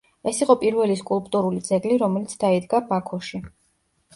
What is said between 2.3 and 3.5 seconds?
დაიდგა ბაქოში.